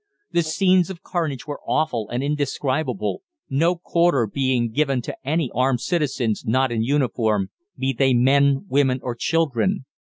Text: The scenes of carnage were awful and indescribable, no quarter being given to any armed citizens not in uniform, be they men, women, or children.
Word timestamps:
The 0.31 0.41
scenes 0.41 0.89
of 0.89 1.03
carnage 1.03 1.45
were 1.45 1.61
awful 1.67 2.09
and 2.09 2.23
indescribable, 2.23 3.21
no 3.51 3.75
quarter 3.75 4.25
being 4.25 4.71
given 4.71 4.99
to 5.03 5.15
any 5.23 5.51
armed 5.53 5.81
citizens 5.81 6.43
not 6.43 6.71
in 6.71 6.81
uniform, 6.81 7.51
be 7.77 7.93
they 7.93 8.15
men, 8.15 8.65
women, 8.67 8.99
or 9.03 9.13
children. 9.13 9.85